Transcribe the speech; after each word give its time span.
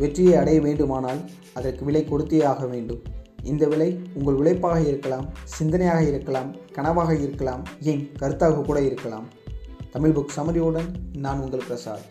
வெற்றியை 0.00 0.34
அடைய 0.42 0.60
வேண்டுமானால் 0.66 1.20
அதற்கு 1.58 1.84
விலை 1.88 2.02
கொடுத்தே 2.04 2.40
ஆக 2.52 2.66
வேண்டும். 2.66 3.02
இந்த 3.50 3.64
விலை 3.72 3.88
உங்கள் 4.18 4.38
உழைப்பாக 4.40 4.78
இருக்கலாம் 4.90 5.26
சிந்தனையாக 5.56 6.00
இருக்கலாம் 6.10 6.48
கனவாக 6.76 7.10
இருக்கலாம் 7.24 7.62
ஏன் 7.90 8.02
கருத்தாக 8.20 8.64
கூட 8.68 8.78
இருக்கலாம். 8.88 9.26
தமிழ் 9.94 10.14
புக் 10.16 10.36
சமரியுடன் 10.36 10.88
நான் 11.24 11.42
உங்கள் 11.44 11.66
பிரசாத். 11.68 12.06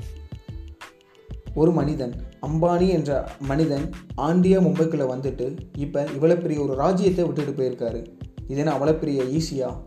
ஒரு 1.62 1.72
மனிதன் 1.80 2.14
அம்பானி 2.48 2.88
என்ற 2.98 3.12
மனிதன் 3.50 3.86
ஆண்டியா 4.28 4.58
மும்பைக்குள்ளே 4.66 5.06
வந்துட்டு 5.14 5.46
இப்போ 5.86 6.02
இவ்வளோ 6.16 6.38
பெரிய 6.42 6.60
ஒரு 6.66 6.74
ராஜ்யத்தை 6.84 7.26
விட்டுட்டு 7.28 7.54
போயிருக்காரு. 7.60 8.02
இது 8.48 8.66
அவ்வளோ 8.76 8.94
பெரிய 9.04 9.22
ஈஸியாக 9.38 9.82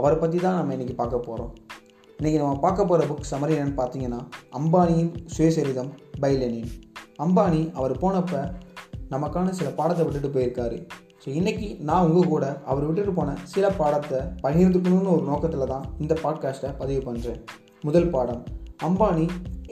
அவரை 0.00 0.16
பற்றி 0.18 0.38
தான் 0.38 0.58
நம்ம 0.58 0.74
இன்றைக்கி 0.74 0.96
பார்க்க 1.00 1.28
போகிறோம் 1.28 1.52
இன்றைக்கி 2.18 2.38
நம்ம 2.40 2.58
பார்க்க 2.64 2.90
போகிற 2.90 3.06
புக் 3.10 3.30
சமரி 3.30 3.54
என்னன்னு 3.56 3.78
பார்த்தீங்கன்னா 3.80 4.20
அம்பானியின் 4.58 5.12
சுயசரிதம் 5.36 5.90
பை 6.22 6.32
லெனின். 6.36 6.70
அம்பானி 7.24 7.62
அவர் 7.72 7.92
போனப்போ 8.02 8.40
நமக்கான 9.10 9.50
சில 9.50 9.68
பாடத்தை 9.70 10.02
விட்டுட்டு 10.04 10.28
போயிருக்காரு. 10.36 10.76
ஸோ 11.22 11.28
இன்றைக்கி 11.38 11.68
நான் 11.88 12.06
உங்கள் 12.06 12.28
கூட 12.28 12.44
அவர் 12.64 12.86
விட்டுட்டு 12.86 13.12
போன 13.12 13.30
சில 13.52 13.66
பாடத்தை 13.70 14.18
பகிர்ந்துக்கணும்னு 14.44 15.12
ஒரு 15.16 15.24
நோக்கத்தில் 15.24 15.66
தான் 15.66 15.84
இந்த 16.00 16.14
பாட்காஸ்ட்டை 16.22 16.70
பதிவு 16.78 17.00
பண்ணுறேன் 17.08 17.40
முதல் 17.82 18.10
பாடம் 18.10 18.42
அம்பானி 18.84 19.26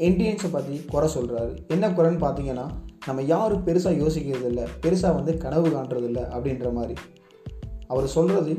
இண்டியன்ஸை 0.08 0.50
பற்றி 0.50 0.76
குறை 0.92 1.08
சொல்கிறாரு 1.14 1.54
என்ன 1.68 1.88
குறைன்னு 1.88 2.22
பார்த்தீங்கன்னா 2.24 2.66
நம்ம 3.06 3.22
யாரும் 3.22 3.64
பெருசாக 3.66 4.00
யோசிக்கிறது 4.02 4.48
இல்லை 4.52 4.64
பெருசாக 4.82 5.16
வந்து 5.18 5.32
கனவு 5.44 5.68
காண்றதில்ல 5.68 6.20
அப்படின்ற 6.34 6.72
மாதிரி. 6.72 6.96
அவர் 7.86 8.06
சொல்கிறது 8.16 8.54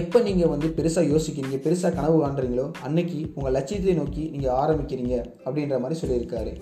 எப்போ 0.00 0.18
நீங்கள் 0.20 0.48
வந்து 0.48 0.68
பெருசாக 0.76 1.10
யோசிக்கிறீங்க 1.12 1.58
பெருசாக 1.66 1.92
கனவு 1.94 2.16
காண்றீங்களோ 2.22 2.66
அன்னைக்கு 2.86 3.18
உங்கள் 3.34 3.54
லட்சியத்தை 3.56 3.94
நோக்கி 3.94 4.24
நீங்கள் 4.34 4.56
ஆரம்பிக்கிறீங்க 4.62 5.14
அப்படின்ற 5.44 5.78
மாதிரி 5.80 6.00
சொல்லியிருக்காரு. 6.02 6.52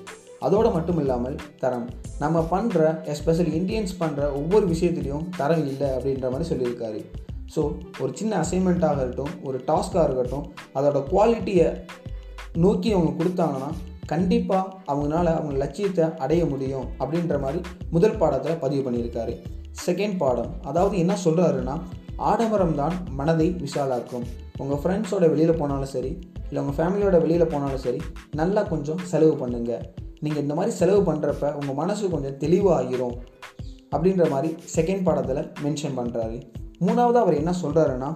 அதோடு 0.46 0.68
மட்டும் 0.76 1.00
இல்லாமல் 1.02 1.36
தரம். 1.62 1.86
நம்ம 2.22 2.42
பண்ணுற 2.52 2.80
எஸ்பெஷலி 3.14 3.52
இந்தியன்ஸ் 3.60 3.94
பண்ணுற 4.02 4.22
ஒவ்வொரு 4.40 4.66
விஷயத்துலையும் 4.74 5.26
தரம் 5.40 5.64
இல்லை 5.72 5.88
அப்படின்ற 5.96 6.28
மாதிரி 6.32 6.48
சொல்லியிருக்காரு. 6.52 7.00
ஸோ 7.54 7.60
ஒரு 8.02 8.10
சின்ன 8.20 8.32
அசைன்மெண்ட்டாக 8.44 8.96
இருக்கட்டும் 8.96 9.34
ஒரு 9.48 9.58
டாஸ்க்காக 9.68 10.06
இருக்கட்டும் 10.08 10.46
அதோட 10.76 10.98
குவாலிட்டியை 11.12 11.68
நோக்கி 12.64 12.90
அவங்க 12.96 13.12
கொடுத்தாங்கன்னா 13.20 13.70
கண்டிப்பாக 14.12 14.74
அவங்களால 14.92 15.28
அவங்க 15.38 15.54
லட்சியத்தை 15.62 16.04
அடைய 16.24 16.42
முடியும் 16.52 16.86
அப்படின்ற 17.00 17.36
மாதிரி 17.44 17.60
முதல் 17.94 18.18
பாடத்தில் 18.20 18.60
பதிவு 18.64 18.82
பண்ணியிருக்காரு. 18.86 19.34
செகண்ட் 19.86 20.16
பாடம் 20.22 20.52
அதாவது 20.70 20.94
என்ன 21.02 21.14
சொல்கிறாருன்னா 21.24 21.74
ஆடம்பரம் 22.30 22.76
தான் 22.80 22.94
மனதை 23.18 23.48
விஷாலாக்கும் 23.64 24.24
உங்கள் 24.62 24.80
ஃப்ரெண்ட்ஸோட 24.82 25.24
வெளியில் 25.32 25.60
போனாலும் 25.60 25.92
சரி 25.94 26.12
இல்லை 26.48 26.60
உங்கள் 26.62 26.78
ஃபேமிலியோட 26.78 27.16
வெளியில் 27.24 27.52
போனாலும் 27.52 27.84
சரி 27.86 28.00
நல்லா 28.40 28.62
கொஞ்சம் 28.72 29.02
செலவு 29.12 29.34
பண்ணுங்கள் 29.42 29.84
நீங்கள் 30.20 30.42
இந்த 30.42 30.54
மாதிரி 30.54 30.76
செலவு 30.76 31.12
பண்ணுறப்ப 31.12 31.54
உங்கள் 31.60 31.74
மனசு 31.74 32.10
கொஞ்சம் 32.10 32.38
தெளிவாகிரும் 32.44 33.16
அப்படின்ற 33.94 34.24
மாதிரி 34.30 34.54
செகண்ட் 34.76 35.02
பாடத்தில் 35.02 35.42
மென்ஷன் 35.64 35.98
பண்ணுறாரு 35.98 36.38
மூணாவது 36.86 37.18
அவர் 37.22 37.40
என்ன 37.40 37.54
சொல்கிறாருன்னா 37.62 38.10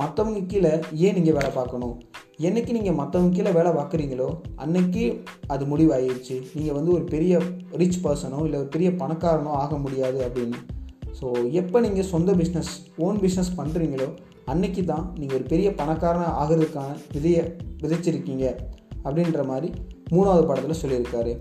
மற்றவங்க 0.00 0.40
கீழே 0.46 0.70
ஏன் 1.06 1.16
நீங்கள் 1.16 1.36
வேலை 1.36 1.50
பார்க்கணும்? 1.50 1.94
என்னைக்கு 2.38 2.72
நீங்கள் 2.72 2.96
மற்றவங்க 2.98 3.36
கீழே 3.36 3.50
வேலை 3.50 3.70
பார்க்குறீங்களோ 3.70 4.28
அன்னைக்கு 4.56 5.04
அது 5.46 5.64
முடிவாயிடுச்சு 5.64 6.36
நீங்கள் 6.54 6.74
வந்து 6.74 6.92
ஒரு 6.92 7.04
பெரிய 7.04 7.40
ரிச் 7.72 7.98
பர்சனோ 8.04 8.44
இல்லை 8.44 8.58
ஒரு 8.58 8.68
பெரிய 8.68 8.90
பணக்காரனோ 8.90 9.52
ஆக 9.62 9.76
முடியாது 9.76 10.18
அப்படின்னு. 10.26 10.58
ஸோ 11.20 11.52
எப்போ 11.52 11.80
நீங்கள் 11.80 12.10
சொந்த 12.14 12.32
பிஸ்னஸ் 12.32 12.72
ஓன் 13.06 13.16
பிஸ்னஸ் 13.16 13.52
பண்ணுறீங்களோ 13.56 14.08
அன்னைக்கு 14.44 14.84
தான் 14.84 15.04
நீங்கள் 15.18 15.38
ஒரு 15.38 15.46
பெரிய 15.52 15.70
பணக்காரனாக 15.70 16.36
ஆகிறதுக்கான 16.42 16.90
விதையை 17.14 17.42
விதைச்சிருக்கீங்க. 17.82 18.46
அப்படின்ற 19.06 19.42
மாதிரி 19.50 19.70
மூணாவது 20.14 20.44
படத்தில் 20.50 20.80
சொல்லியிருக்காரு. 20.82 21.32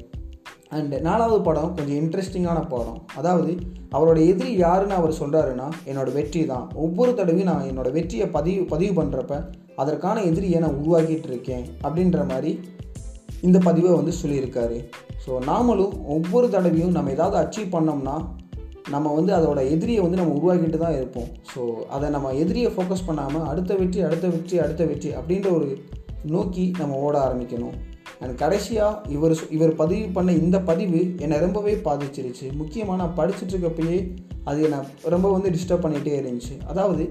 அண்டு 0.78 0.98
நாலாவது 1.06 1.40
படம் 1.48 1.72
கொஞ்சம் 1.78 2.00
இன்ட்ரெஸ்டிங்கான 2.02 2.60
படம். 2.74 2.98
அதாவது 3.20 3.52
அவரோட 3.96 4.18
எதிரி 4.32 4.52
யாருன்னு 4.64 4.96
அவர் 4.98 5.20
சொல்கிறாருன்னா 5.22 5.68
என்னோடய 5.90 6.16
வெற்றி 6.18 6.42
தான். 6.52 6.66
ஒவ்வொரு 6.84 7.12
தடவையும் 7.20 7.50
நான் 7.52 7.70
என்னோடய 7.70 7.96
வெற்றியை 7.98 8.28
பதிவு 8.36 8.64
பதிவு 8.74 8.94
பண்ணுறப்ப 9.00 9.38
அதற்கான 9.84 10.18
எதிரியை 10.30 10.60
நான் 10.66 10.78
உருவாக்கிட்டு 10.82 11.30
இருக்கேன் 11.32 11.66
அப்படின்ற 11.86 12.20
மாதிரி 12.32 12.52
இந்த 13.48 13.58
பதிவை 13.68 13.92
வந்து 14.00 14.14
சொல்லியிருக்காரு. 14.22 14.78
ஸோ 15.26 15.32
நாமளும் 15.50 15.96
ஒவ்வொரு 16.16 16.48
தடவையும் 16.56 16.96
நம்ம 16.98 17.12
ஏதாவது 17.18 17.38
அச்சீவ் 17.44 17.74
பண்ணோம்னா 17.76 18.16
நம்ம 18.94 19.08
வந்து 19.18 19.32
அதோட 19.38 19.60
எதிரியை 19.74 20.02
வந்து 20.04 20.20
நம்ம 20.20 20.34
உருவாக்கிட்டு 20.38 20.78
தான் 20.84 20.98
இருப்போம். 21.00 21.30
ஸோ 21.52 21.62
அதை 21.96 22.08
நம்ம 22.16 22.32
எதிரியை 22.44 22.70
ஃபோக்கஸ் 22.76 23.08
பண்ணாமல் 23.08 23.48
அடுத்த 23.52 23.74
வெற்றி 23.82 24.00
அடுத்த 24.08 24.28
வெற்றி 24.36 24.58
அடுத்த 24.66 24.84
வெற்றி 24.92 25.10
அப்படின்ற 25.20 25.50
ஒரு 25.58 25.68
நோக்கி 26.26 26.72
நம்ம 26.78 26.96
ஓட 26.96 27.16
ஆரம்பிக்கணும். 27.28 27.78
அண்ட் 28.20 28.38
கடைசியாக 28.38 29.10
இவர் 29.10 29.36
இவர் 29.50 29.76
பதிவு 29.76 30.08
பண்ண 30.08 30.32
இந்த 30.32 30.60
பதிவு 30.60 31.16
என்னை 31.18 31.40
ரொம்பவே 31.40 31.74
பாதிச்சிருச்சு. 31.74 32.56
முக்கியமாக 32.56 32.98
நான் 33.02 33.18
படிச்சுட்ருக்கப்பயே 33.18 34.14
அது 34.44 34.62
என்னை 34.64 34.80
ரொம்ப 35.04 35.32
வந்து 35.32 35.50
டிஸ்டர்ப் 35.50 35.86
பண்ணிகிட்டே 35.86 36.16
இருந்துச்சு. 36.22 36.56
அதாவது 36.68 37.06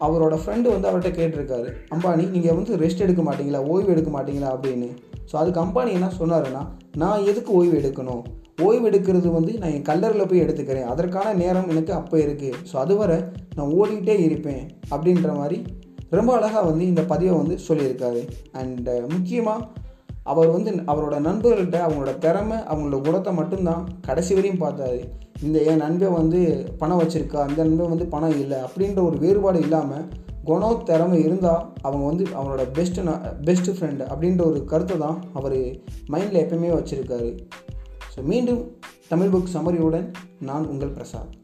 அவரோட 0.00 0.34
ஃப்ரெண்டு 0.42 0.68
வந்து 0.74 0.88
அவர்கிட்ட 0.88 1.10
கேட்டிருக்காரு 1.18 1.70
அம்பானி 1.94 2.30
நீங்கள் 2.30 2.54
வந்து 2.54 2.76
ரெஸ்ட் 2.76 3.00
எடுக்க 3.00 3.22
மாட்டீங்களா? 3.22 3.66
ஓய்வு 3.66 3.92
எடுக்க 3.92 4.10
மாட்டீங்களா? 4.10 4.50
அப்படின்னு. 4.56 4.88
ஸோ 5.32 5.36
அதுக்கு 5.36 5.60
அம்பானி 5.60 5.90
என்ன 5.98 6.10
சொன்னாருன்னா 6.20 6.62
நான் 6.96 7.26
எதுக்கு 7.30 7.52
ஓய்வு 7.52 7.74
எடுக்கணும்? 7.80 8.22
ஓய்வு 8.62 8.90
எடுக்கிறது 8.90 9.28
வந்து 9.32 9.58
நான் 9.58 9.70
என் 9.70 9.82
கல்லரில் 9.82 10.26
போய் 10.26 10.42
எடுத்துக்கிறேன். 10.44 10.88
அதற்கான 10.92 11.34
நேரம் 11.34 11.68
எனக்கு 11.68 11.92
அப்போ 11.92 12.18
இருக்குது 12.18 12.56
ஸோ 12.72 12.76
அதுவரை 12.76 13.18
நான் 13.54 13.72
ஓடிக்கிட்டே 13.78 14.18
இருப்பேன். 14.20 14.70
அப்படின்ற 14.90 15.36
மாதிரி 15.36 15.64
ரொம்ப 16.18 16.30
அழகாக 16.36 16.64
வந்து 16.70 16.84
இந்த 16.86 17.02
பதிவை 17.02 17.34
வந்து 17.36 17.56
சொல்லியிருக்காரு. 17.68 18.20
அண்டு 18.60 18.94
uh, 18.94 19.12
முக்கியமாக 19.14 19.66
அவர் 20.22 20.48
வந்து 20.54 20.70
அவரோட 20.92 21.16
நண்பர்கள்ட்ட 21.26 21.76
அவங்களோட 21.86 22.12
திறமை 22.18 22.56
அவங்களோட 22.72 22.98
குணத்தை 23.06 23.32
மட்டும்தான் 23.34 23.84
கடைசி 24.00 24.32
வரையும் 24.34 24.62
பார்த்தாரு. 24.64 25.00
இந்த 25.42 25.58
என் 25.70 25.82
நண்பன் 25.84 26.18
வந்து 26.20 26.40
பணம் 26.78 27.00
வச்சுருக்கா? 27.02 27.38
அந்த 27.48 27.58
நண்பன் 27.62 27.92
வந்து 27.94 28.06
பணம் 28.06 28.36
இல்லை 28.38 28.58
அப்படின்ற 28.66 29.00
ஒரு 29.02 29.18
வேறுபாடு 29.18 29.60
இல்லாமல் 29.60 30.06
குணம் 30.44 30.82
திறமை 30.82 31.18
இருந்தால் 31.22 31.64
அவங்க 31.82 32.04
வந்து 32.06 32.24
அவரோட 32.40 32.62
பெஸ்ட்டு 32.76 33.06
நான் 33.08 33.24
பெஸ்ட்டு 33.44 33.74
ஃப்ரெண்டு 33.76 34.04
அப்படின்ற 34.12 34.44
ஒரு 34.50 34.60
கருத்தை 34.64 34.96
தான் 34.98 35.18
அவர் 35.32 35.58
மைண்டில் 36.12 36.42
எப்பயுமே 36.44 36.72
வச்சுருக்காரு. 36.78 37.30
ஸோ 38.14 38.22
மீண்டும் 38.22 38.62
தமிழ் 39.08 39.32
புக் 39.34 39.54
சமரியுடன் 39.56 40.08
நான் 40.40 40.66
உங்கள் 40.66 40.96
பிரசாத் 40.96 41.39